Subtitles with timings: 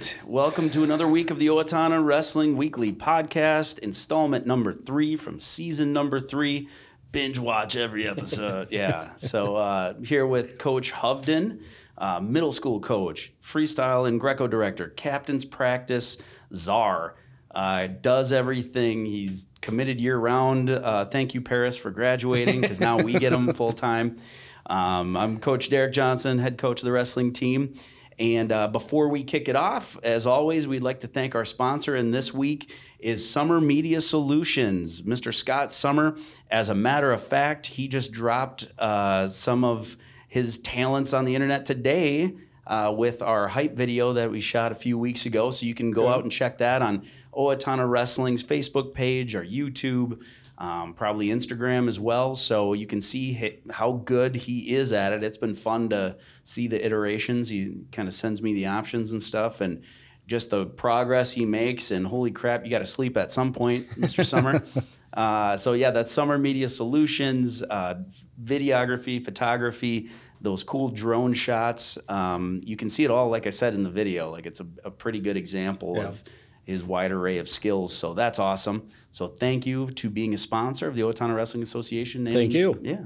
[0.00, 0.18] right.
[0.26, 5.92] Welcome to another week of the Owatonna Wrestling Weekly Podcast, installment number three from season
[5.92, 6.68] number three.
[7.12, 8.68] Binge watch every episode.
[8.70, 9.14] yeah.
[9.16, 11.60] So uh, here with Coach Hovden,
[11.98, 16.16] uh, middle school coach, freestyle and Greco director, captain's practice,
[16.54, 17.16] czar.
[17.54, 19.04] Uh, does everything.
[19.04, 20.70] He's committed year round.
[20.70, 24.16] Uh, thank you, Paris, for graduating because now we get him full time.
[24.64, 27.74] Um, I'm Coach Derek Johnson, head coach of the wrestling team.
[28.20, 31.96] And uh, before we kick it off, as always, we'd like to thank our sponsor.
[31.96, 35.00] And this week is Summer Media Solutions.
[35.00, 35.32] Mr.
[35.32, 36.18] Scott Summer,
[36.50, 39.96] as a matter of fact, he just dropped uh, some of
[40.28, 44.74] his talents on the internet today uh, with our hype video that we shot a
[44.74, 45.50] few weeks ago.
[45.50, 50.22] So you can go out and check that on Owatonna Wrestling's Facebook page or YouTube
[50.60, 52.36] um, probably Instagram as well.
[52.36, 55.24] So you can see how good he is at it.
[55.24, 57.48] It's been fun to see the iterations.
[57.48, 59.82] He kind of sends me the options and stuff, and
[60.26, 61.90] just the progress he makes.
[61.90, 64.22] And holy crap, you got to sleep at some point, Mr.
[64.22, 64.62] Summer.
[65.14, 67.94] uh, so yeah, that's Summer Media Solutions, uh,
[68.42, 70.10] videography, photography.
[70.42, 71.98] Those cool drone shots.
[72.06, 74.30] Um, you can see it all, like I said in the video.
[74.30, 76.04] Like it's a, a pretty good example yeah.
[76.04, 76.22] of
[76.70, 77.94] his wide array of skills.
[77.94, 78.86] So that's awesome.
[79.10, 82.26] So thank you to being a sponsor of the Owatonna Wrestling Association.
[82.26, 82.78] And, thank you.
[82.82, 83.04] Yeah.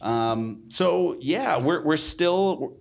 [0.00, 2.76] Um, so yeah, we're we're still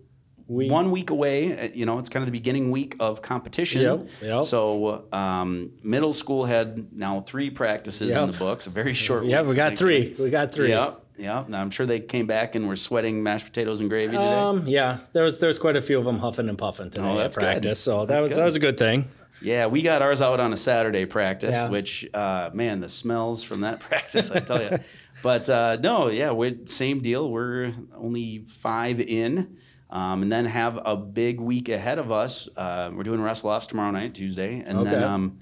[0.48, 1.58] we, one week away.
[1.58, 3.82] Uh, you know, it's kind of the beginning week of competition.
[3.82, 4.44] Yep, yep.
[4.44, 8.23] So um, middle school had now three practices yep.
[8.23, 8.67] in the books.
[8.67, 9.26] A very short.
[9.26, 10.16] Yeah, we got three.
[10.20, 10.70] We got three.
[10.70, 10.98] Yep.
[11.17, 14.34] Yeah, I'm sure they came back and were sweating mashed potatoes and gravy today.
[14.34, 17.20] Um, yeah, there was there's quite a few of them huffing and puffing today oh,
[17.20, 17.76] at practice, good.
[17.76, 18.39] so that that's was good.
[18.39, 19.08] that was a good thing.
[19.42, 21.70] Yeah, we got ours out on a Saturday practice, yeah.
[21.70, 24.78] which uh, man, the smells from that practice, I tell you.
[25.23, 27.30] but uh, no, yeah, we same deal.
[27.30, 29.58] We're only five in,
[29.89, 32.48] um, and then have a big week ahead of us.
[32.55, 34.92] Uh, we're doing wrestle offs tomorrow night, Tuesday, and okay.
[34.92, 35.04] then.
[35.04, 35.39] Um,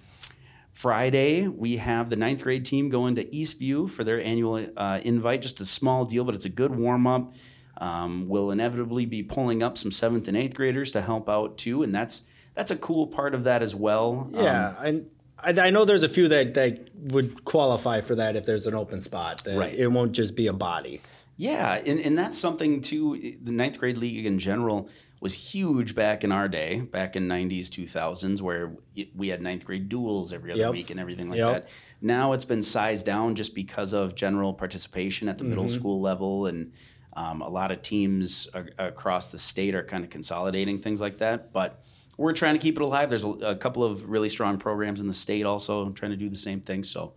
[0.71, 5.41] Friday, we have the ninth grade team going to Eastview for their annual uh, invite.
[5.41, 7.33] Just a small deal, but it's a good warm up.
[7.79, 11.83] Um, we'll inevitably be pulling up some seventh and eighth graders to help out too,
[11.83, 12.23] and that's
[12.55, 14.29] that's a cool part of that as well.
[14.31, 15.05] Yeah, um,
[15.43, 18.75] I, I know there's a few that, that would qualify for that if there's an
[18.75, 19.41] open spot.
[19.47, 19.73] right.
[19.73, 21.01] It won't just be a body.
[21.37, 23.17] Yeah, and, and that's something too.
[23.41, 24.89] The ninth grade league in general
[25.21, 28.75] was huge back in our day, back in '90s, 2000s, where
[29.15, 30.71] we had ninth grade duels every other yep.
[30.71, 31.53] week and everything like yep.
[31.53, 31.69] that.
[32.01, 35.51] Now it's been sized down just because of general participation at the mm-hmm.
[35.51, 36.73] middle school level, and
[37.13, 41.19] um, a lot of teams are, across the state are kind of consolidating things like
[41.19, 41.53] that.
[41.53, 41.81] But
[42.19, 43.09] we're trying to keep it alive.
[43.09, 46.27] There's a, a, couple of really strong programs in the state also trying to do
[46.27, 46.83] the same thing.
[46.83, 47.13] So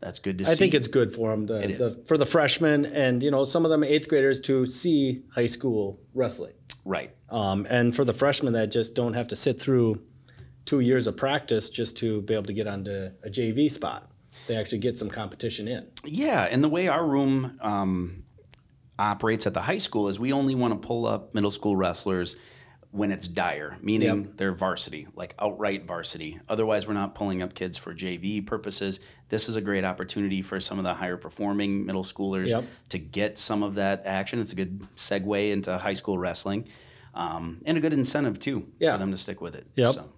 [0.00, 0.52] that's good to I see.
[0.52, 3.64] I think it's good for them, the, the, for the freshmen and you know some
[3.64, 6.54] of them eighth graders to see high school wrestling.
[6.84, 7.14] Right.
[7.28, 10.02] Um, and for the freshmen that just don't have to sit through
[10.64, 14.10] two years of practice just to be able to get onto a JV spot.
[14.48, 15.86] They actually get some competition in.
[16.04, 18.24] Yeah, and the way our room um,
[18.98, 22.34] operates at the high school is we only want to pull up middle school wrestlers
[22.92, 24.36] when it's dire, meaning yep.
[24.36, 26.40] they're varsity, like outright varsity.
[26.48, 28.98] Otherwise, we're not pulling up kids for JV purposes.
[29.28, 32.64] This is a great opportunity for some of the higher performing middle schoolers yep.
[32.88, 34.40] to get some of that action.
[34.40, 36.68] It's a good segue into high school wrestling
[37.14, 38.92] um, and a good incentive, too, yeah.
[38.92, 39.66] for them to stick with it.
[39.76, 39.92] Yep.
[39.92, 40.12] So.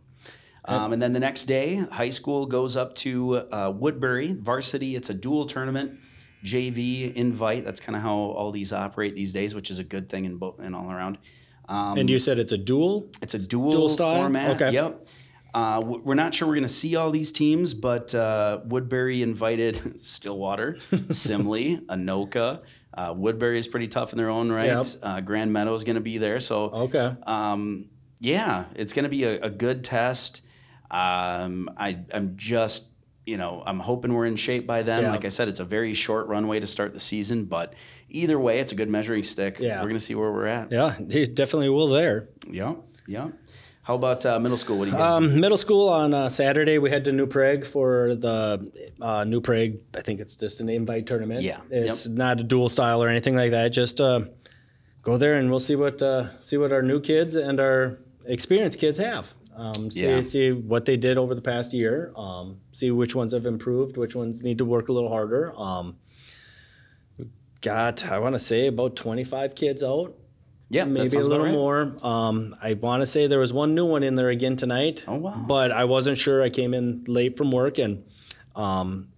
[0.65, 4.94] Um, and then the next day, high school goes up to uh, Woodbury varsity.
[4.94, 5.99] It's a dual tournament.
[6.44, 7.65] JV invite.
[7.65, 10.38] That's kind of how all these operate these days, which is a good thing in,
[10.38, 11.19] bo- in all around.
[11.72, 13.10] Um, and you said it's a dual?
[13.22, 14.21] It's a dual, dual style?
[14.21, 14.60] format.
[14.60, 14.72] Okay.
[14.72, 15.06] Yep.
[15.55, 20.00] Uh, we're not sure we're going to see all these teams, but uh, Woodbury invited
[20.00, 22.62] Stillwater, Simley, Anoka.
[22.94, 24.66] Uh, Woodbury is pretty tough in their own right.
[24.66, 24.87] Yep.
[25.03, 26.41] Uh, Grand Meadow is going to be there.
[26.41, 27.16] So, okay.
[27.22, 27.88] Um,
[28.21, 30.43] yeah, it's going to be a, a, good test.
[30.91, 32.93] Um, I, I'm just
[33.25, 35.02] you know, I'm hoping we're in shape by then.
[35.02, 35.11] Yeah.
[35.12, 37.75] Like I said, it's a very short runway to start the season, but
[38.12, 39.56] either way, it's a good measuring stick.
[39.59, 39.76] Yeah.
[39.76, 40.70] We're going to see where we're at.
[40.70, 40.94] Yeah,
[41.35, 42.29] definitely will there.
[42.49, 42.75] Yeah,
[43.06, 43.31] yeah.
[43.85, 44.79] How about uh, middle school?
[44.79, 48.14] What do you um, middle school on uh, Saturday, we head to New Prague for
[48.14, 49.79] the uh, New Prague.
[49.97, 51.43] I think it's just an invite tournament.
[51.43, 52.17] Yeah, it's yep.
[52.17, 53.70] not a dual style or anything like that.
[53.70, 54.20] Just uh,
[55.03, 58.79] go there and we'll see what uh, see what our new kids and our experienced
[58.79, 59.35] kids have.
[59.56, 60.23] Um, see, yeah.
[60.23, 62.12] see what they did over the past year.
[62.17, 65.53] Um, see which ones have improved, which ones need to work a little harder.
[65.58, 65.97] Um,
[67.62, 70.14] got, I want to say, about 25 kids out.
[70.69, 71.53] Yeah, maybe a little right.
[71.53, 71.94] more.
[72.03, 75.05] Um, I want to say there was one new one in there again tonight.
[75.06, 75.44] Oh wow!
[75.47, 76.43] But I wasn't sure.
[76.43, 78.05] I came in late from work and
[78.56, 79.11] um,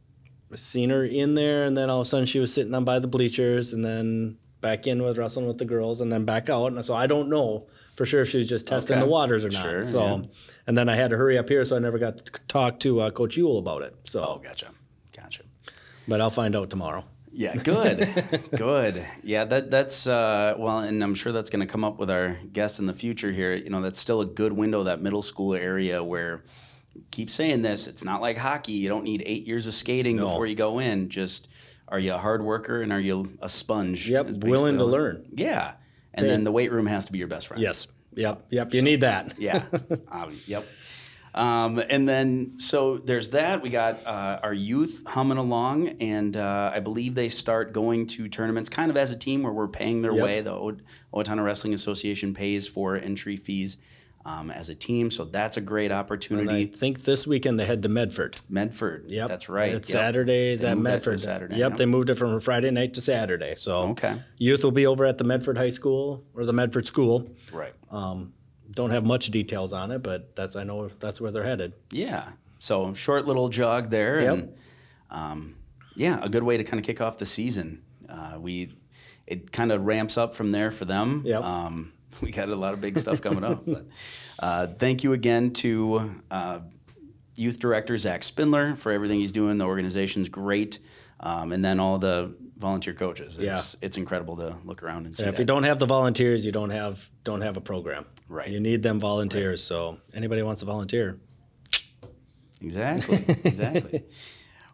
[0.53, 2.99] seen her in there, and then all of a sudden she was sitting down by
[2.99, 6.73] the bleachers, and then back in with wrestling with the girls, and then back out.
[6.73, 9.05] And so I don't know for sure if she was just testing Okay.
[9.07, 9.63] the waters or not.
[9.63, 10.23] Sure, so, yeah.
[10.67, 12.99] and then I had to hurry up here, so I never got to talk to
[12.99, 13.95] uh, Coach Yule about it.
[14.03, 14.71] So, Oh, gotcha,
[15.17, 15.45] gotcha.
[16.09, 17.05] but I'll find out tomorrow.
[17.37, 18.09] Yeah, good,
[18.57, 19.05] good.
[19.23, 22.39] Yeah, that that's uh, well, and I'm sure that's going to come up with our
[22.53, 23.53] guests in the future here.
[23.55, 26.43] You know, that's still a good window that middle school area where.
[27.11, 27.89] Keep saying this.
[27.89, 28.75] It's not like hockey.
[28.75, 30.27] You don't need eight years of skating No.
[30.29, 31.09] before you go in.
[31.09, 31.49] Just
[31.89, 34.09] are you a hard worker and are you a sponge?
[34.09, 35.27] Yep, willing to learn.
[35.33, 35.75] Yeah,
[36.15, 37.61] and then the weight room has to be your best friend.
[37.61, 37.89] Yes.
[38.15, 38.47] Yep.
[38.51, 38.75] Yep.
[38.75, 39.35] You need that.
[39.41, 39.65] Yeah.
[40.09, 40.65] Um, yep.
[41.35, 43.61] Um, and then, so there's that.
[43.61, 48.29] We got uh, our youth humming along, and uh, I believe they start going to
[48.29, 50.23] tournaments kind of as a team where we're paying their Yep.
[50.25, 50.41] way.
[50.43, 50.77] The O-
[51.13, 53.79] Owatonna Wrestling Association pays for entry fees
[54.27, 56.65] um, as a team, so that's a great And I opportunity.
[56.67, 58.41] think this weekend they head to Medford.
[58.49, 59.07] Medford.
[59.11, 59.29] Yep.
[59.29, 59.75] That's right.
[59.75, 59.99] It's Yep.
[59.99, 61.21] Saturdays They at Medford.
[61.21, 61.71] Saturday, Yep.
[61.73, 61.77] yeah.
[61.77, 63.55] They moved it from Friday night to Saturday.
[63.57, 64.15] So Okay.
[64.39, 67.29] youth will be over at the Medford High School or the Medford School.
[67.53, 67.75] Right.
[68.75, 71.73] Don't have much details on it, but that's I know that's where they're headed.
[71.93, 72.33] Yeah.
[72.59, 74.33] So short little jog there, Yep.
[74.39, 74.55] and
[75.11, 75.55] um,
[75.97, 77.83] yeah, a good way to kind of kick off the season.
[78.09, 78.75] Uh, we
[79.27, 81.23] it kind of ramps up from there for them.
[81.25, 81.43] Yep.
[81.43, 81.93] Um,
[82.23, 83.65] we got a lot of big stuff coming up.
[83.67, 83.87] But,
[84.39, 86.61] uh, thank you again to uh,
[87.37, 89.57] youth director Zach Spindler for everything he's doing.
[89.59, 90.79] The organization's great,
[91.21, 93.41] um, and then all the volunteer coaches.
[93.41, 95.25] It's, it's incredible to look around and see.
[95.25, 95.39] If that.
[95.41, 98.07] you don't have the volunteers, you don't have don't have a program.
[98.29, 98.49] Right.
[98.49, 99.63] You need them volunteers.
[99.63, 101.21] So anybody wants to volunteer.
[102.61, 103.19] Exactly.
[103.45, 104.05] Exactly.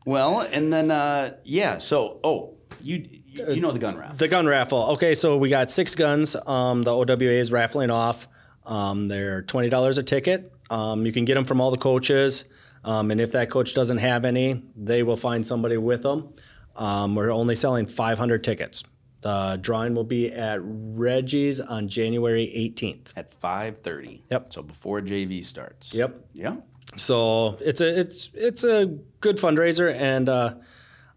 [0.07, 1.79] well, and then uh, yeah.
[1.79, 4.17] So oh, you you, you know the gun raffle.
[4.17, 4.91] The gun raffle.
[4.93, 6.37] Okay, so we got six guns.
[6.47, 8.29] Um, the OWA is raffling off.
[8.65, 10.53] Um, they're twenty dollars a ticket.
[10.71, 12.45] Um, you can get them from all the coaches,
[12.85, 16.33] um, and if that coach doesn't have any, they will find somebody with them.
[16.77, 18.85] Um, we're only selling five hundred tickets.
[19.23, 23.13] The drawing will be at Reggie's on January eighteenth.
[23.17, 24.25] at five thirty.
[24.31, 24.53] Yep.
[24.53, 25.95] So before JV starts.
[25.95, 26.19] Yep.
[26.33, 26.57] Yeah.
[26.97, 28.87] So it's a it's it's a
[29.21, 30.55] good fundraiser, and uh,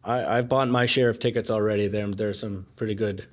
[0.03, 1.87] I, I've bought my share of tickets already.
[1.87, 3.25] There there's some pretty good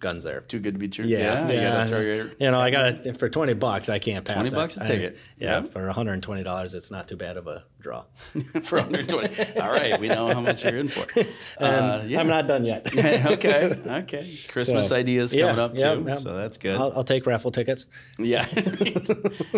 [0.00, 0.40] guns there.
[0.40, 1.04] Too good to be true.
[1.04, 1.88] Yeah, You yeah.
[1.88, 3.88] gotta your, You know, I got it for twenty bucks.
[3.88, 4.56] I can't pass 20 that.
[4.56, 5.18] bucks a I- ticket.
[5.38, 5.70] yeah, Yep.
[5.72, 8.02] for one hundred and twenty dollars, it's not too bad of a draw.
[8.62, 9.60] for one hundred twenty.
[9.60, 11.06] All right, we know how much you're in for.
[11.60, 12.20] Uh, yeah.
[12.20, 12.86] I'm not done yet.
[13.26, 13.70] okay.
[13.86, 14.26] Okay.
[14.48, 16.04] Christmas So, ideas yeah, coming up yeah, too.
[16.06, 16.14] yeah.
[16.14, 16.74] So that's good.
[16.76, 17.84] I'll, I'll take raffle tickets.
[18.18, 18.46] yeah.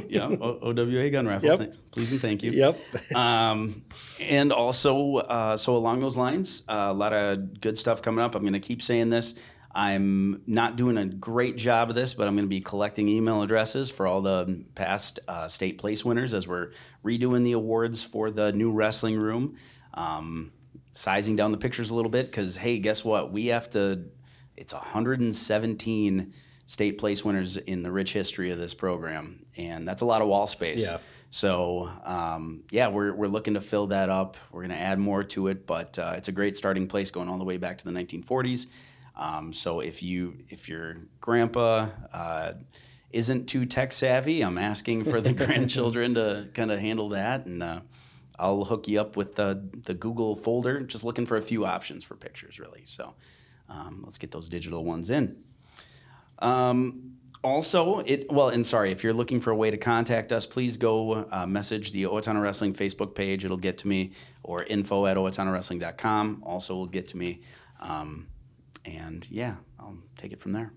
[0.08, 0.24] yeah.
[0.40, 1.48] O- OWA gun raffle.
[1.48, 1.58] Yep.
[1.58, 2.50] Th- Please and thank you.
[2.52, 3.14] Yep.
[3.14, 3.84] Um,
[4.20, 8.34] and also, uh, so along those lines, uh, a lot of good stuff coming up.
[8.34, 9.34] I'm going to keep saying this.
[9.74, 13.42] I'm not doing a great job of this, but I'm going to be collecting email
[13.42, 16.72] addresses for all the past uh, state place winners as we're
[17.04, 19.56] redoing the awards for the new wrestling room.
[19.94, 20.52] Um,
[20.92, 23.32] sizing down the pictures a little bit because, hey, guess what?
[23.32, 24.04] We have to,
[24.56, 26.34] it's 117
[26.66, 29.44] state place winners in the rich history of this program.
[29.56, 30.84] And that's a lot of wall space.
[30.84, 30.98] Yeah.
[31.30, 34.36] So um, yeah, we're, we're looking to fill that up.
[34.50, 37.30] We're going to add more to it, but uh, it's a great starting place going
[37.30, 38.66] all the way back to the 1940s.
[39.16, 42.52] Um, so if you if your grandpa uh,
[43.10, 47.62] isn't too tech savvy, I'm asking for the grandchildren to kind of handle that, and
[47.62, 47.80] uh,
[48.38, 50.80] I'll hook you up with the the Google folder.
[50.80, 52.82] Just looking for a few options for pictures, really.
[52.84, 53.14] So
[53.68, 55.36] um, let's get those digital ones in.
[56.38, 60.46] Um, also, it well, and sorry, if you're looking for a way to contact us,
[60.46, 63.44] please go uh, message the Owatonna Wrestling Facebook page.
[63.44, 67.42] It'll get to me, or info at owatonnawrestling.com also will get to me.
[67.80, 68.28] Um,
[68.84, 70.72] and yeah, I'll take it from there.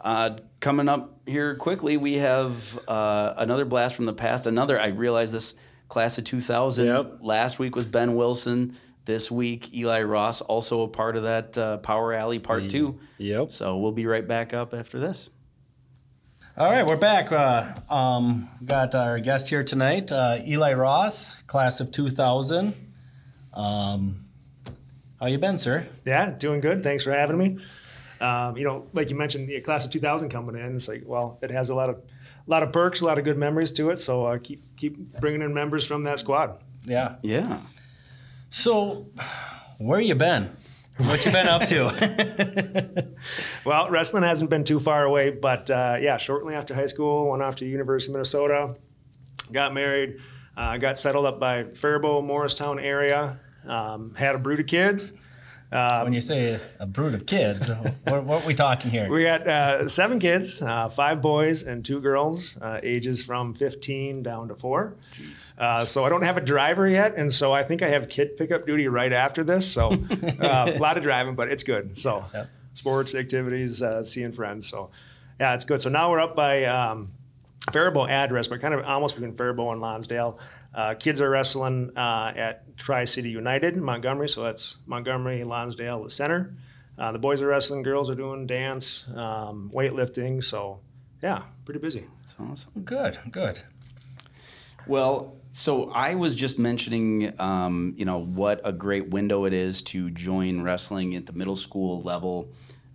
[0.00, 4.46] Uh, coming up here quickly, we have uh, another blast from the past.
[4.46, 5.54] Another, I realize this
[5.88, 6.86] class of 2000.
[6.86, 7.18] Yep.
[7.22, 8.76] Last week was Ben Wilson.
[9.06, 12.98] This week, Eli Ross, also a part of that uh, Power Alley Part 2.
[13.18, 13.52] Yep.
[13.52, 15.28] So we'll be right back up after this.
[16.56, 17.30] All right, we're back.
[17.30, 22.74] Uh, um, got our guest here tonight, uh, Eli Ross, class of 2000.
[23.52, 24.23] Um,
[25.24, 25.88] how you been, sir?
[26.04, 26.82] Yeah, doing good.
[26.82, 27.58] Thanks for having me.
[28.20, 30.76] Um, you know, like you mentioned, the class of 2000 coming in.
[30.76, 33.24] It's like, well, it has a lot of, a lot of perks, a lot of
[33.24, 33.98] good memories to it.
[33.98, 36.58] So uh, keep keep bringing in members from that squad.
[36.84, 37.16] Yeah.
[37.22, 37.60] Yeah.
[38.50, 39.06] So,
[39.78, 40.54] where you been?
[40.98, 43.14] What you been up to?
[43.64, 47.42] Well, wrestling hasn't been too far away, but uh, yeah, shortly after high school, went
[47.42, 48.76] off to University of Minnesota,
[49.50, 50.18] got married,
[50.54, 55.10] uh, got settled up by Faribault, Morristown area, um, had a brood of kids.
[55.70, 57.68] when you say a brood of kids,
[58.04, 59.10] what, what are we talking here?
[59.10, 64.22] We got uh, seven kids, uh, five boys and two girls, uh, ages from 15
[64.22, 64.94] down to four.
[65.58, 68.36] Uh, so I don't have a driver yet, and so I think I have kid
[68.36, 69.70] pickup duty right after this.
[69.70, 69.90] So
[70.40, 71.96] uh, a lot of driving, but it's good.
[71.96, 72.50] So Yep.
[72.74, 74.68] sports, activities, uh, seeing friends.
[74.68, 74.90] So
[75.40, 75.80] yeah, it's good.
[75.80, 77.10] So now we're up by um,
[77.72, 80.38] Faribault address, but kind of almost between Faribault and Lonsdale.
[80.74, 86.02] Uh, kids are wrestling uh, at Tri City United in Montgomery, so that's Montgomery, Lonsdale,
[86.02, 86.56] the center.
[86.98, 90.42] Uh, the boys are wrestling, girls are doing dance, um, weightlifting.
[90.42, 90.80] So,
[91.22, 92.06] yeah, pretty busy.
[92.18, 92.82] That's awesome.
[92.82, 93.60] Good, good.
[94.86, 99.82] Well, so I was just mentioning, um, you know, what a great window it is
[99.82, 102.50] to join wrestling at the middle school level.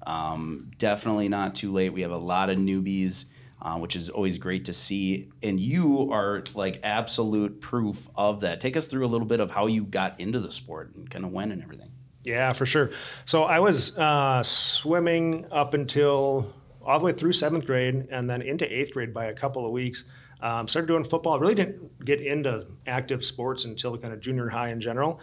[0.06, 1.94] Um, definitely not too late.
[1.94, 3.26] We have a lot of newbies,
[3.62, 5.32] uh, which is always great to see.
[5.44, 8.62] And you are like absolute proof of that.
[8.62, 11.26] Take us through a little bit of how you got into the sport and kind
[11.26, 11.92] of when and everything.
[12.24, 12.92] Yeah, for sure.
[13.26, 16.54] So I was uh, swimming up until
[16.86, 19.72] all the way through seventh grade and then into eighth grade by a couple of
[19.72, 20.06] weeks.
[20.42, 21.40] Um, started doing football.
[21.40, 25.20] Really didn't get into active sports until kind of junior high in general.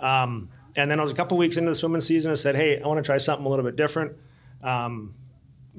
[0.00, 2.32] Um, and then I was a couple weeks into the swimming season.
[2.32, 4.16] I said, "Hey, I want to try something a little bit different."
[4.62, 5.14] Um,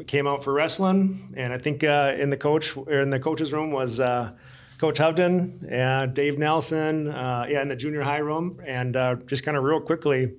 [0.06, 3.52] came out for wrestling, and I think uh, in the coach or in the coach's
[3.52, 4.32] room was uh,
[4.78, 7.08] Coach Hovden and Dave Nelson.
[7.08, 10.34] Uh, yeah, in the junior high room, and uh, just kind of real quickly,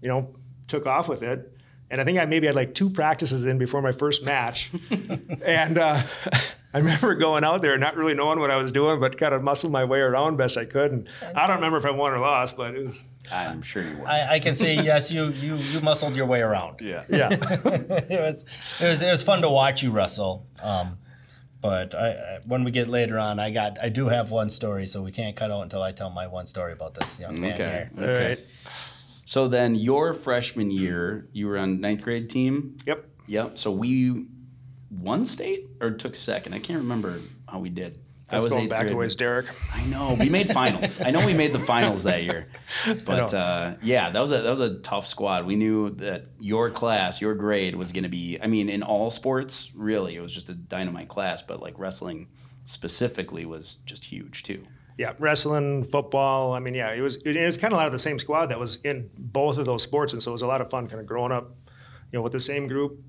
[0.00, 0.34] you know,
[0.68, 1.50] took off with it.
[1.90, 4.70] And I think I maybe had like two practices in before my first match,
[5.46, 6.02] and uh,
[6.74, 9.42] I remember going out there not really knowing what I was doing, but kind of
[9.42, 10.90] muscled my way around best I could.
[10.90, 13.06] And I don't remember if I won or lost, but it was.
[13.30, 14.08] I'm sure you won.
[14.08, 15.10] I, I can say yes.
[15.12, 16.80] You you you muscled your way around.
[16.80, 17.04] yeah.
[17.08, 17.28] Yeah.
[17.32, 18.44] it was
[18.80, 20.46] it was it was fun to watch you wrestle.
[20.62, 20.98] Um,
[21.60, 24.86] but I, I, when we get later on, I got I do have one story,
[24.86, 27.54] so we can't cut out until I tell my one story about this young man
[27.54, 27.64] Okay.
[27.64, 27.90] here.
[28.04, 28.28] Okay.
[28.28, 28.40] right.
[29.24, 32.76] So then your freshman year, you were on ninth grade team.
[32.84, 33.08] Yep.
[33.26, 33.58] Yep.
[33.58, 34.26] So we
[35.00, 36.54] won state or took second.
[36.54, 37.98] I can't remember how we did.
[38.30, 39.46] I was going back a ways, Derek.
[39.72, 41.00] I know we made finals.
[41.00, 42.48] I know we made the finals that year,
[43.04, 45.44] but uh, yeah, that was a that was a tough squad.
[45.44, 48.38] We knew that your class, your grade was going to be.
[48.42, 51.42] I mean, in all sports, really, it was just a dynamite class.
[51.42, 52.28] But like wrestling
[52.64, 54.62] specifically was just huge too.
[54.96, 56.52] Yeah, wrestling, football.
[56.52, 58.46] I mean, yeah, it was it is kind of a lot of the same squad
[58.46, 60.86] that was in both of those sports, and so it was a lot of fun,
[60.86, 61.50] kind of growing up,
[62.10, 63.02] you know, with the same group,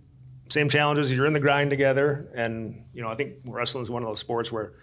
[0.50, 1.12] same challenges.
[1.12, 4.20] You're in the grind together, and you know, I think wrestling is one of those
[4.20, 4.74] sports where,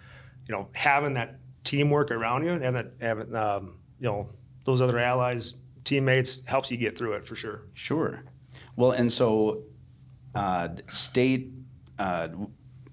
[0.47, 4.29] you know, having that teamwork around you, having that, having um, you know,
[4.65, 7.63] those other allies, teammates, helps you get through it for sure.
[7.73, 8.23] Sure.
[8.75, 9.63] Well, and so
[10.35, 11.53] uh, state
[11.99, 12.29] uh,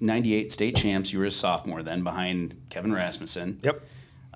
[0.00, 1.12] '98 state champs.
[1.12, 3.58] You were a sophomore then, behind Kevin Rasmussen.
[3.62, 3.84] Yep.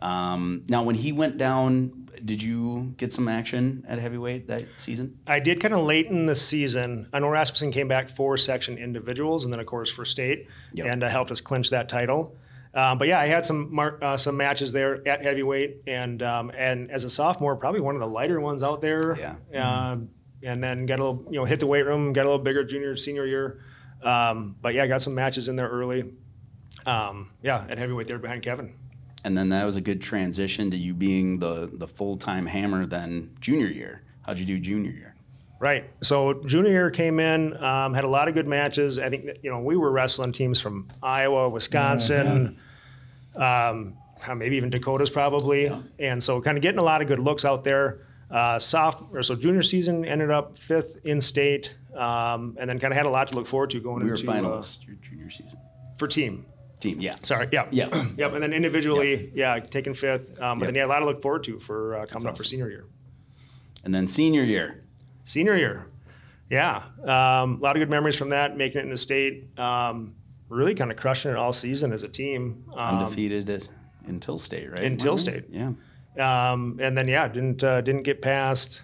[0.03, 5.19] Um, now, when he went down, did you get some action at heavyweight that season?
[5.27, 7.09] I did kind of late in the season.
[7.13, 10.87] I know Rasmussen came back for section individuals, and then of course for state, Yep.
[10.87, 12.37] and uh, helped us clinch that title.
[12.75, 16.51] Um, but yeah, I had some mar- uh, some matches there at heavyweight, and um,
[16.57, 19.17] and as a sophomore, probably one of the lighter ones out there.
[19.53, 19.91] Yeah.
[19.93, 20.11] Um,
[20.43, 22.65] and then got a little, you know, hit the weight room, got a little bigger
[22.65, 23.65] junior, senior year.
[24.03, 26.13] Um, but yeah, I got some matches in there early.
[26.85, 28.75] Um, yeah, at heavyweight there behind Kevin.
[29.25, 32.87] And then that was a good transition to you being the the full time hammer.
[32.87, 35.15] Then junior year, how'd you do junior year?
[35.59, 35.89] Right.
[36.03, 38.99] So junior year came in, um, had a lot of good matches.
[38.99, 42.59] I think you know we were wrestling teams from Iowa, Wisconsin,
[43.35, 43.97] um,
[44.29, 47.45] uh, maybe even Dakota's probably, and so kind of getting a lot of good looks
[47.45, 48.01] out there.
[48.31, 52.93] Uh, soft or so junior season ended up fifth in state, um, and then kind
[52.93, 54.97] of had a lot to look forward to going We were into uh, finalists your
[54.97, 55.61] junior season
[55.97, 56.45] for team.
[56.85, 57.01] Team.
[57.01, 57.15] Yeah.
[57.23, 57.89] Sorry, yeah, Yeah.
[58.17, 58.33] yep.
[58.35, 60.41] And then individually, yeah, taking fifth.
[60.41, 60.69] Um, but Yep.
[60.69, 62.51] then yeah, a lot to look forward to for uh, coming up for awesome.
[62.51, 62.85] senior year.
[63.85, 64.85] And then senior year.
[65.25, 65.87] Senior year,
[66.51, 68.59] yeah, um, a lot of good memories from that.
[68.59, 70.15] Making it in the state, um,
[70.51, 72.65] really kind of crushing it all season as a team.
[72.77, 73.67] Um, undefeated at,
[74.07, 74.81] until state, right?
[74.81, 75.45] Until state.
[75.51, 75.73] Yeah.
[76.21, 78.83] um, and then yeah, didn't uh, didn't get past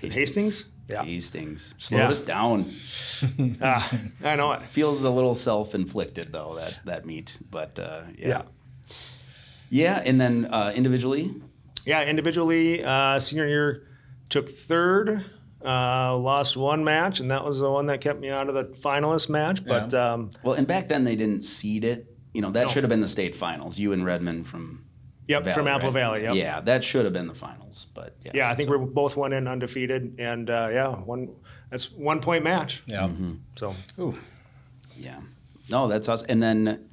[0.00, 0.68] Hastings.
[0.88, 2.08] Yeah, things slow Yeah.
[2.10, 2.64] us down.
[3.62, 3.90] Ah,
[4.22, 4.62] I know it.
[4.62, 8.28] Feels a little self inflicted though that that meet, but uh, yeah.
[8.28, 8.42] Yeah.
[9.68, 11.34] Yeah, and then uh, individually,
[11.84, 13.86] Yeah, individually, uh, senior year
[14.28, 15.24] took third.
[15.64, 18.64] Uh, lost one match, and that was the one that kept me out of the
[18.78, 19.64] finalist match.
[19.64, 22.06] But um, well, and back then they didn't seed it.
[22.32, 22.68] You know that No.
[22.68, 23.76] should have been the state finals.
[23.78, 24.84] You and Redmond from
[25.28, 25.94] yep, Valley, from Apple right?
[25.94, 26.22] Valley.
[26.22, 26.34] Yep.
[26.34, 28.32] Yeah, that should have been the finals, but yeah.
[28.34, 31.34] Yeah, I think so- we both one in undefeated, and uh, yeah, one
[31.70, 32.82] that's one point match.
[32.86, 33.08] Yeah.
[33.56, 33.74] So
[34.96, 35.20] yeah.
[35.70, 36.22] No, that's us.
[36.22, 36.88] And then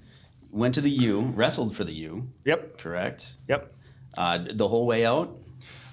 [0.52, 3.38] went to the U, wrestled for the U, yep, correct?
[3.48, 3.74] yep.
[4.18, 5.38] Uh, the whole way out.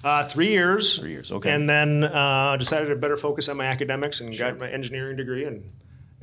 [0.03, 0.97] Uh, three years.
[0.97, 1.51] Three years, okay.
[1.51, 5.45] And then uh, decided to better focus on my academics and got my engineering degree,
[5.45, 5.71] and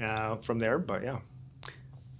[0.03, 0.79] uh, from there.
[0.79, 1.19] But yeah,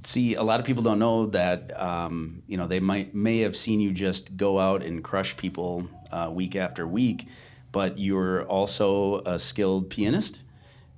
[0.09, 1.79] See, a lot of people don't know that.
[1.79, 5.87] Um, you know, they might may have seen you just go out and crush people
[6.11, 7.29] uh, week after week,
[7.73, 10.41] but you're also a skilled pianist.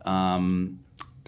[0.05, 0.79] Um,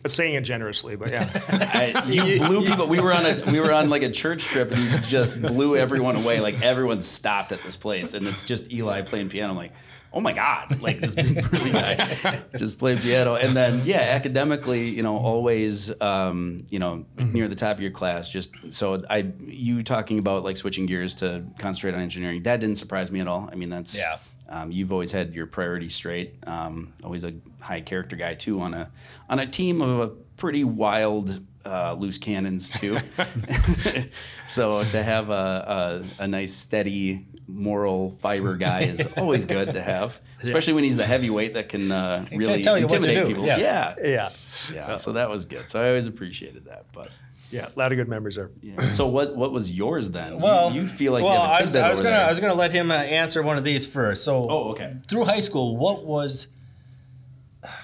[0.06, 1.28] saying it generously, but yeah.
[1.48, 2.88] I, you blew people.
[2.88, 5.76] We were on a we were on like a church trip, and you just blew
[5.76, 6.40] everyone away.
[6.40, 9.52] Like everyone stopped at this place, and it's just Eli playing piano.
[9.52, 9.72] I'm like,
[10.12, 13.34] oh my god, like this big burly guy just playing piano.
[13.34, 17.90] And then yeah, academically, you know, always um, you know near the top of your
[17.90, 18.30] class.
[18.30, 22.42] Just so I you talking about like switching gears to concentrate on engineering.
[22.42, 23.48] That didn't surprise me at all.
[23.50, 24.18] I mean, that's Yeah.
[24.52, 26.34] Um, you've always had your priorities straight.
[26.46, 28.90] Um, always a high character guy too on a
[29.28, 32.98] on a team of a pretty wild uh, loose cannons too.
[34.46, 39.82] so to have a, a, a nice steady moral fiber guy is always good to
[39.82, 43.24] have, especially when he's the heavyweight that can uh, really tell you what to intimidate
[43.24, 43.44] do, people.
[43.46, 43.96] yes.
[44.00, 44.30] Yeah,
[44.74, 44.74] Yeah.
[44.74, 44.96] yeah.
[44.96, 45.68] So that was good.
[45.68, 46.86] So I always appreciated that.
[46.92, 47.10] But
[47.52, 47.68] Yeah.
[47.74, 48.50] A lot of good memories there.
[48.62, 48.88] yeah.
[48.88, 50.32] So what what was yours then?
[50.34, 52.16] You- Well, you, feel like well, you have a I was, I was over gonna
[52.16, 52.26] there.
[52.26, 54.24] I was gonna let him uh, answer one of these first.
[54.24, 54.96] So, Oh, okay.
[55.08, 56.48] Through high school, what was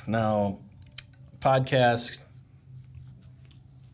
[0.06, 0.58] now
[1.40, 2.22] podcast?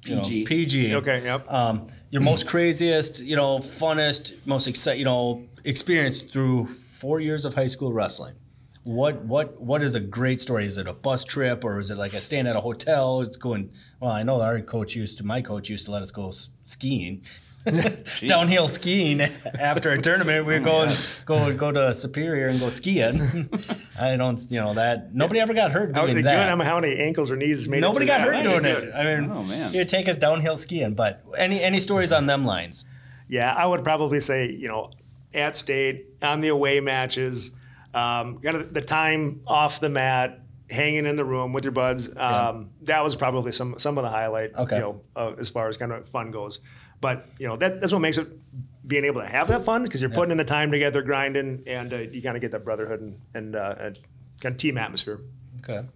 [0.05, 0.45] you know, PG.
[0.45, 0.95] PG.
[0.97, 1.23] Okay.
[1.25, 1.51] Yep.
[1.51, 7.45] Um, your most craziest, you know, funnest, most exciting, you know, experience through four years
[7.45, 8.35] of high school wrestling.
[8.85, 10.67] What what what is a great story?
[10.67, 13.23] Is it a bus trip or is it like a staying at a hotel?
[13.23, 13.71] It's going.
[13.99, 15.25] Well, I know our coach used to.
[15.25, 17.23] My coach used to let us go skiing,
[18.27, 19.23] downhill skiing
[19.59, 20.45] after a tournament.
[20.45, 20.93] We would go and
[21.25, 23.49] go go to Superior and go skiing.
[23.99, 26.51] I don't, you know that nobody ever got hurt How, doing good, that.
[26.51, 28.35] how how many ankles or knees made Nobody to got that?
[28.35, 28.93] hurt doing it.
[28.95, 29.73] I mean, Oh, man.
[29.73, 30.93] he take us downhill skiing.
[30.95, 32.85] But any any stories on them lines?
[33.29, 34.91] Yeah, I would probably say, you know,
[35.33, 37.51] at state, on the away matches,
[37.95, 42.09] um, kind of the time off the mat, hanging in the room with your buds.
[42.17, 44.77] Um, That was probably some some of the highlight, Okay.
[44.77, 46.61] you know, uh, as far as kind of fun goes.
[47.01, 48.29] But, you know, that, that's what makes it
[48.87, 51.93] being able to have that fun because you're putting in the time together, grinding, and
[51.93, 53.99] uh, you kind of get that brotherhood and, and uh, and
[54.41, 55.21] kind of team atmosphere.
[55.61, 55.87] Okay.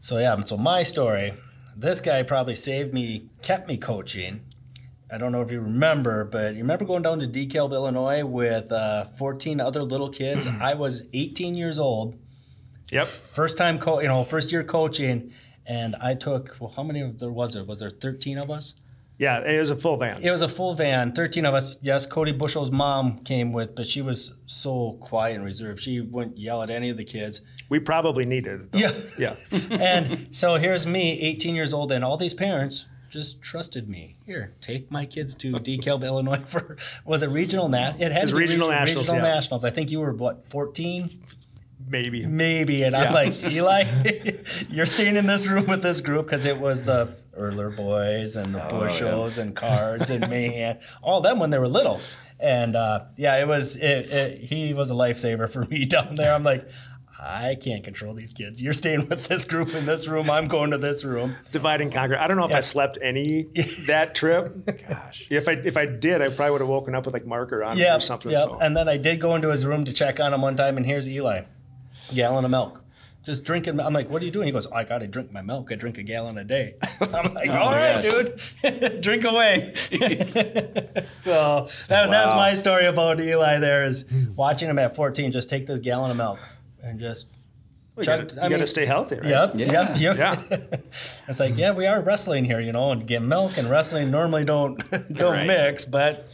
[0.00, 1.32] So yeah, so my story,
[1.76, 4.40] this guy probably saved me, kept me coaching.
[5.12, 8.70] I don't know if you remember, but you remember going down to DeKalb, Illinois with
[8.70, 10.46] uh, 14 other little kids.
[10.46, 12.16] I was 18 years old,
[12.92, 13.06] Yep.
[13.06, 15.32] first time, co- you know, first year coaching,
[15.66, 16.56] and I took.
[16.60, 17.64] Well, how many of there was there?
[17.64, 18.76] Was there 13 of us?
[19.18, 20.22] Yeah, it was a full van.
[20.22, 21.76] It was a full van, 13 of us.
[21.82, 25.82] Yes, Cody Bushell's mom came with, but she was so quiet and reserved.
[25.82, 27.42] She wouldn't yell at any of the kids.
[27.68, 28.72] We probably needed it.
[28.72, 28.78] though.
[28.78, 28.92] Yeah.
[29.18, 29.34] Yeah.
[29.78, 34.16] and so here's me, 18 years old, and all these parents just trusted me.
[34.24, 37.96] Here, take my kids to DeKalb, Illinois for was it regional nat?
[38.00, 39.34] It had was to be regional region- nationals, Regional yeah.
[39.34, 39.64] nationals.
[39.64, 41.10] I think you were what 14,
[41.88, 42.24] Maybe.
[42.26, 42.82] maybe.
[42.84, 43.08] And Yeah.
[43.08, 43.84] I'm like Eli,
[44.70, 48.54] you're staying in this room with this group because it was the Erler boys and
[48.54, 52.00] the Oh, Bushells and Cards and Mahan, all them when they were little.
[52.38, 56.32] And uh, yeah, it was it, it, he was a lifesaver for me down there.
[56.34, 56.68] I'm like.
[57.22, 58.62] I can't control these kids.
[58.62, 60.30] You're staying with this group in this room.
[60.30, 61.36] I'm going to this room.
[61.52, 62.16] divide and conquer.
[62.18, 62.56] I don't know if Yeah.
[62.56, 63.42] I slept any
[63.88, 64.54] that trip.
[64.88, 65.26] Gosh.
[65.30, 67.78] If I if I did, I probably would have woken up with like marker on
[67.78, 68.32] it or something.
[68.32, 68.38] yeah.
[68.44, 68.58] So.
[68.60, 70.86] And then I did go into his room to check on him one time, and
[70.86, 71.42] here's Eli,
[72.14, 72.82] gallon of milk,
[73.22, 73.78] just drinking.
[73.80, 75.70] I'm like, "What are you doing?" He goes, "I gotta drink my milk.
[75.70, 76.76] I drink a gallon a day."
[77.12, 83.20] I'm like, oh, "All right, dude, drink away." so that, that was my story about
[83.20, 83.58] Eli.
[83.58, 84.04] There is
[84.36, 86.38] watching him at 14 just take this gallon of milk
[86.82, 87.26] and just.
[87.96, 89.24] you gotta, you I gotta stay healthy, right?
[89.26, 89.72] Yep, Yeah.
[89.72, 90.16] yep, yep.
[90.16, 90.56] Yeah.
[91.28, 94.44] it's like, yeah, we are wrestling here, you know, and get milk and wrestling normally
[94.44, 94.76] don't
[95.12, 95.46] don't Right.
[95.46, 96.26] mix, but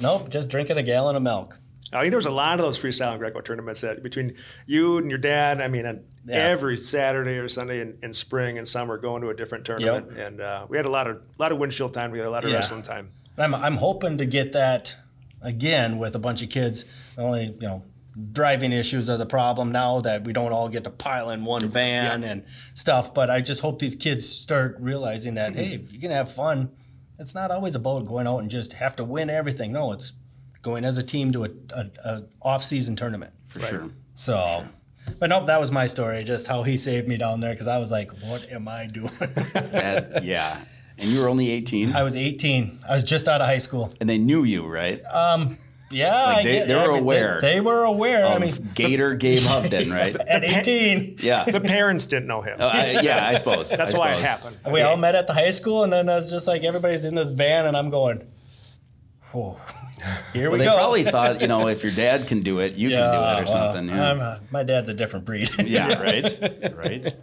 [0.00, 1.58] nope, just drinking a gallon of milk.
[1.92, 4.98] I think there was a lot of those freestyle and Greco tournaments that between you
[4.98, 5.60] and your dad.
[5.60, 5.82] I mean,
[6.24, 6.36] Yeah.
[6.36, 10.40] every Saturday or Sunday in, in spring and summer, going to a different tournament, and
[10.40, 12.12] uh, we had a lot of lot of windshield time.
[12.12, 12.56] We had a lot of Yeah.
[12.58, 13.10] wrestling time.
[13.36, 14.94] I'm I'm hoping to get that
[15.42, 16.84] again with a bunch of kids.
[17.18, 17.82] Only you know,
[18.32, 21.68] driving issues are the problem now that we don't all get to pile in one
[21.68, 22.44] van and
[22.74, 23.14] stuff.
[23.14, 26.72] But I just hope these kids start realizing that hey, if you can have fun.
[27.18, 29.72] It's not always about going out and just have to win everything.
[29.72, 30.14] No, it's
[30.62, 33.32] going as a team to a, a, a off season tournament.
[33.44, 33.90] For sure.
[34.14, 34.64] So.
[35.18, 36.24] But nope, that was my story.
[36.24, 39.10] Just how he saved me down there because I was like, "What am I doing?"
[39.18, 40.64] That- yeah.
[40.98, 42.80] And you were only 18, I was 18.
[42.86, 43.90] I was just out of high school.
[44.00, 45.02] and they knew you, right?
[45.06, 45.56] Um,
[45.92, 48.26] Yeah, Like, I they- get- they were I mean, aware They, were aware.
[48.26, 50.14] I mean, Gator Gabe Hovden, right?
[50.14, 51.44] at 18, Yeah.
[51.44, 52.58] The parents didn't know him.
[52.60, 53.70] Oh, I, yeah, I suppose.
[53.70, 54.56] That's I why it happened.
[54.70, 57.30] we all met at the high school, and then it's just like everybody's in this
[57.32, 58.24] van, and I'm going,
[59.32, 59.58] "Whoa."
[60.32, 62.74] here Well, we they go." probably thought, you know, if your dad can do it,
[62.76, 63.88] you can do it or well, something.
[63.88, 64.10] Yeah.
[64.12, 65.50] I'm, uh, my dad's a different breed.
[65.58, 67.14] Yeah, right, right.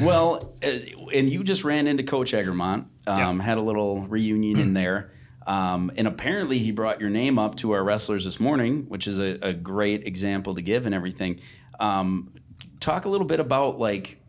[0.00, 0.68] Well, uh,
[1.14, 5.10] and you just ran into Coach Egermont, um, had a little reunion in there,
[5.46, 9.18] um, and apparently he brought your name up to our wrestlers this morning, which is
[9.18, 11.40] a, a great example to give and everything.
[11.78, 12.30] Um,
[12.78, 14.20] talk a little bit about like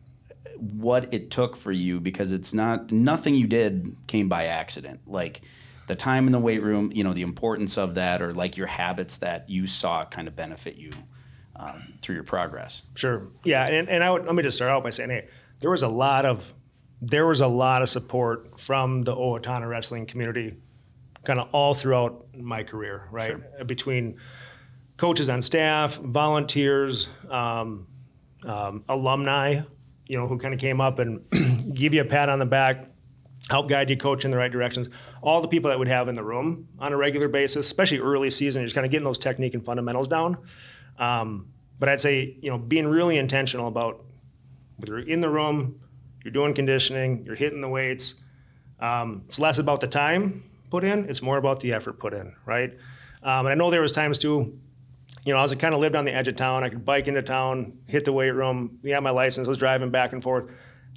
[0.60, 5.02] what it took for you because it's not nothing you did came by accident.
[5.08, 5.42] Like
[5.88, 8.68] the time in the weight room, you know, the importance of that, or like your
[8.68, 10.92] habits that you saw kind of benefit you
[11.56, 12.88] um, through your progress.
[12.96, 13.28] Sure.
[13.44, 15.28] Yeah, and, and I would let me just start out by saying, hey,
[15.60, 16.54] there was a lot of
[17.02, 20.56] there was a lot of support from the Owatonna wrestling community,
[21.24, 23.28] kind of all throughout my career, right?
[23.28, 23.66] Sure.
[23.66, 24.18] Between
[24.98, 27.88] coaches on staff, volunteers, um,
[28.46, 29.62] um, alumni,
[30.08, 31.22] you know, who kind of came up and
[31.74, 32.88] give you a pat on the back,
[33.50, 34.90] help guide you, coach in the right directions.
[35.22, 38.30] All the people that would have in the room on a regular basis, especially early
[38.30, 40.38] season, just kind of getting those technique and fundamentals down.
[40.98, 41.48] Um,
[41.80, 44.04] but I'd say, you know, being really intentional about
[44.78, 45.80] whether you're in the room,
[46.24, 48.16] you're doing conditioning, you're hitting the weights.
[48.80, 52.34] Um, it's less about the time put in; it's more about the effort put in,
[52.46, 52.72] right?
[53.22, 54.58] Um, and I know there was times too.
[55.24, 56.64] You know, I was kind of lived on the edge of town.
[56.64, 58.80] I could bike into town, hit the weight room.
[58.82, 59.48] Yeah, my license.
[59.48, 60.50] Was driving back and forth.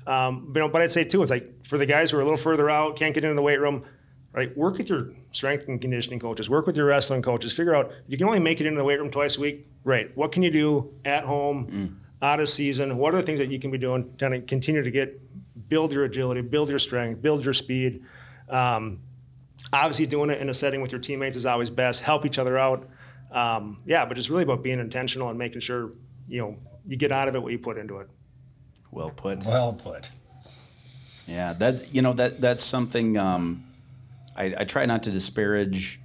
[0.06, 2.20] Um, but, you know, but I'd say too, it's like for the guys who are
[2.20, 3.84] a little further out, can't get into the weight room,
[4.32, 4.54] right?
[4.56, 6.48] Work with your strength and conditioning coaches.
[6.48, 7.52] Work with your wrestling coaches.
[7.52, 9.66] Figure out you can only make it into the weight room twice a week.
[9.82, 10.16] Great.
[10.16, 11.66] What can you do at home?
[11.70, 12.96] Mm out of season?
[12.96, 15.20] What are the things that you can be doing to kind of continue to get
[15.68, 18.02] build your agility, build your strength, build your speed?
[18.48, 19.00] Um,
[19.74, 22.02] obviously, doing it in a setting with your teammates is always best.
[22.02, 22.88] Help each other out.
[23.30, 25.90] Um, yeah, but it's really about being intentional and making sure
[26.28, 26.56] you know
[26.87, 28.08] you get out of it what you put into it.
[28.90, 29.44] Well put.
[29.44, 30.10] Well put.
[31.26, 33.16] Yeah, that you know that that's something.
[33.18, 33.64] Um,
[34.37, 36.00] I, I try not to disparage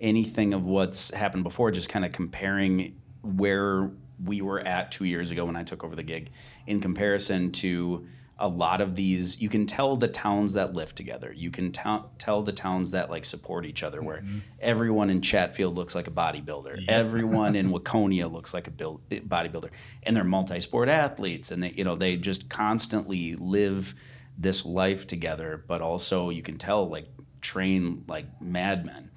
[0.00, 1.70] anything of what's happened before.
[1.70, 3.90] Just kind of comparing where
[4.24, 6.30] we were at two years ago when I took over the gig
[6.66, 8.06] in comparison to
[8.42, 11.80] a lot of these you can tell the towns that live together you can t-
[12.18, 14.38] tell the towns that like support each other where mm-hmm.
[14.58, 16.84] everyone in chatfield looks like a bodybuilder yep.
[16.88, 19.70] everyone in waconia looks like a build, bodybuilder
[20.02, 23.94] and they're multi-sport athletes and they you know they just constantly live
[24.36, 27.06] this life together but also you can tell like
[27.40, 29.08] train like madmen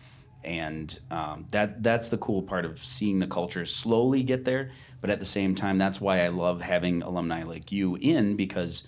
[0.44, 4.70] and um, that that's the cool part of seeing the culture slowly get there.
[5.02, 8.86] But at the same time, that's why I love having alumni like you in because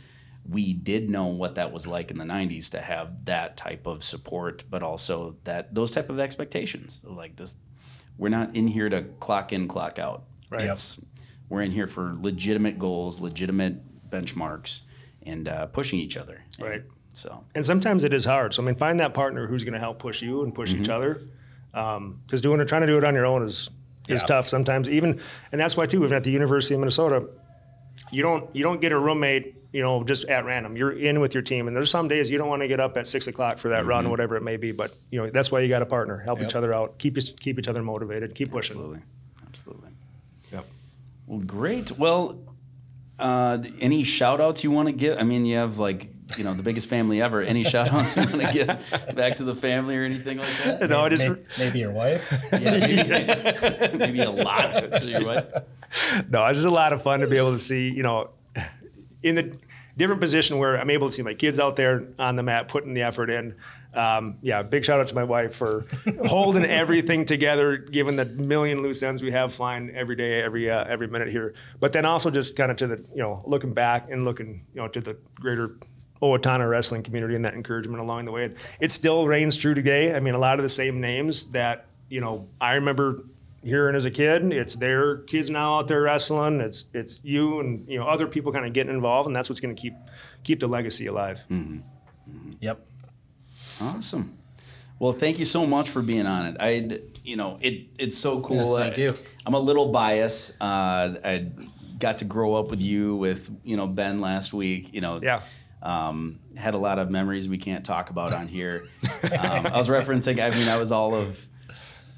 [0.50, 4.04] we did know what that was like in the 90s to have that type of
[4.04, 7.56] support but also that those type of expectations like this
[8.18, 10.78] we're not in here to clock in clock out right yep.
[11.50, 14.86] we're in here for legitimate goals legitimate benchmarks
[15.24, 18.76] and uh, pushing each other right so and sometimes it is hard so i mean
[18.76, 20.84] find that partner who's going to help push you and push mm-hmm.
[20.84, 21.26] each other
[21.72, 23.70] because um, doing it, trying to do it on your own is
[24.08, 24.28] is yeah.
[24.28, 24.90] tough sometimes.
[24.90, 25.20] Even,
[25.52, 26.04] and that's why too.
[26.04, 27.28] Even at the University of Minnesota,
[28.12, 29.56] you don't you don't get a roommate.
[29.78, 30.76] You know, just at random.
[30.76, 32.98] You're in with your team, and there's some days you don't want to get up
[32.98, 33.90] at six o'clock for that mm-hmm.
[33.90, 34.72] run, whatever it may be.
[34.72, 36.18] But you know, that's why you got a partner.
[36.18, 36.50] Help yep.
[36.50, 36.98] each other out.
[36.98, 38.34] Keep keep each other motivated.
[38.34, 38.76] Keep pushing.
[38.76, 39.04] Absolutely,
[39.46, 39.92] absolutely.
[40.52, 40.66] Yep.
[41.28, 41.92] Well, great.
[41.92, 42.40] Well,
[43.20, 45.20] uh, any shout outs you want to give?
[45.20, 46.10] I mean, you have like
[46.40, 47.44] you know the biggest family ever.
[47.44, 50.90] Any shout outs you want to give back to the family or anything like that?
[50.90, 52.28] No, I just maybe, maybe your wife.
[52.52, 55.46] yeah, maybe, maybe a lot to your wife.
[56.30, 57.90] No, it's just a lot of fun to be able to see.
[57.90, 58.32] You know,
[59.24, 59.58] in the
[59.98, 62.94] different position where I'm able to see my kids out there on the mat putting
[62.94, 63.56] the effort in.
[63.94, 65.86] Um, yeah, big shout out to my wife for
[66.26, 70.86] holding everything together, given the million loose ends we have flying every day, every uh,
[70.86, 71.56] every minute here.
[71.80, 74.82] But then also just kind of to the you know looking back and looking you
[74.82, 75.78] know to the greater
[76.22, 78.52] Owatonna wrestling community and that encouragement along the way.
[78.80, 80.16] It still reigns true today.
[80.16, 83.24] I mean, a lot of the same names that you know I remember
[83.64, 84.52] hearing as a kid.
[84.54, 86.62] It's their kids now out there wrestling.
[86.62, 89.60] It's it's you and you know other people kind of getting involved, and that's what's
[89.60, 89.94] going to keep
[90.44, 91.44] keep the legacy alive.
[91.50, 91.80] Mm-hmm.
[92.30, 92.52] Mm-hmm.
[92.60, 92.88] Yep.
[93.82, 94.38] Awesome.
[95.00, 96.58] Well, thank you so much for being on it.
[96.60, 98.58] I, you know, it it's so cool.
[98.58, 99.14] Yes, thank you.
[99.46, 100.56] I'm a little biased.
[100.60, 101.52] Uh, I
[102.00, 104.94] got to grow up with you with you know Ben last week.
[104.94, 105.42] You know, yeah
[105.82, 108.86] um, had a lot of memories we can't talk about on here.
[109.24, 111.48] Um, I was referencing, I mean, I was all of,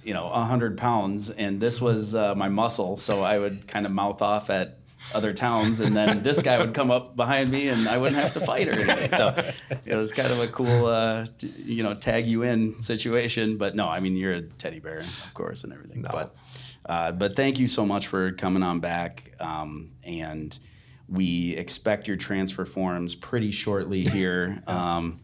[0.04, 2.98] you know, 100 pounds, and this was uh, my muscle.
[2.98, 4.80] So I would kind of mouth off at
[5.14, 8.34] other towns, and then this guy would come up behind me, and I wouldn't have
[8.34, 9.12] to fight or anything.
[9.12, 9.36] So
[9.86, 13.58] it was kind of a cool, uh, t- you know, tag you in situation.
[13.58, 16.02] But no, I mean, you're a teddy bear, of course, and everything.
[16.02, 16.10] No.
[16.12, 16.36] But
[16.86, 20.58] uh, but thank you so much for coming on back, um, and
[21.08, 24.64] we expect your transfer forms pretty shortly here.
[24.68, 25.20] Um,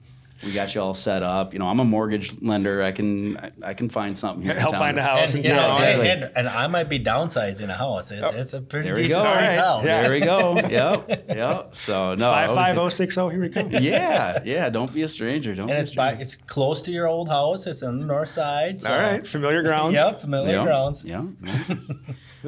[0.46, 1.54] we got you all set up.
[1.54, 2.82] You know, I'm a mortgage lender.
[2.84, 4.54] I can I, I can find something here.
[4.54, 4.80] in Help town.
[4.80, 6.10] find a house And, in you exactly.
[6.10, 8.12] and, and I might be downsizing a house.
[8.12, 9.26] It's, it's a pretty There we decent go.
[9.26, 9.58] sized All right.
[9.58, 9.86] house.
[9.86, 10.02] Yeah.
[10.04, 10.56] There we go.
[10.70, 11.26] Yep.
[11.36, 11.76] Yep.
[11.76, 12.30] So no.
[12.30, 13.30] I Five was- five oh six oh.
[13.30, 13.62] Here we go.
[13.80, 14.42] Yeah.
[14.46, 14.70] Yeah.
[14.70, 15.56] Don't be a stranger.
[15.56, 15.70] Don't.
[15.70, 16.22] And be it's a by stranger.
[16.22, 17.66] it's close to your old house.
[17.68, 18.82] It's on the north side.
[18.82, 18.92] So.
[18.94, 19.96] All right, familiar grounds.
[19.96, 20.64] Yep, familiar Yeah.
[20.64, 21.04] grounds.
[21.04, 21.26] Yeah.
[21.42, 21.92] nice.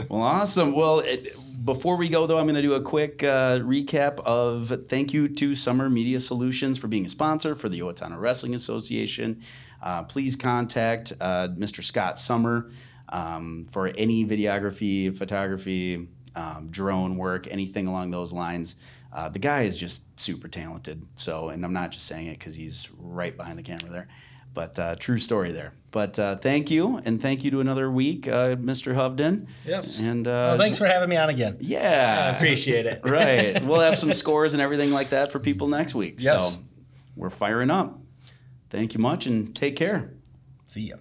[0.10, 0.74] well, awesome.
[0.76, 1.28] Well, it,
[1.64, 5.28] before we go, though, I'm going to do a quick uh, recap of thank you
[5.28, 9.42] to Summer Media Solutions for being a sponsor for the Owatonna Wrestling Association.
[9.82, 11.84] Uh, please contact uh, Mr.
[11.84, 12.72] Scott Summer
[13.10, 18.76] um, for any videography, photography, um, drone work, anything along those lines.
[19.12, 21.06] Uh, the guy is just super talented.
[21.16, 24.08] So, and I'm not just saying it because he's right behind the camera there.
[24.54, 25.74] But uh, true story there.
[25.98, 28.94] But uh, thank you, and thank you to another week, uh, Mr.
[28.94, 29.48] Hovden.
[29.66, 29.86] Yep.
[30.00, 31.58] And uh, Well, thanks for having me on again.
[31.60, 33.02] yeah, I appreciate it.
[33.04, 33.60] right.
[33.66, 36.18] We'll have some scores and everything like that for people next week.
[36.20, 36.58] Yes.
[36.58, 36.62] So
[37.16, 38.00] we're firing up.
[38.70, 40.14] Thank you much, and take care.
[40.66, 40.98] See ya.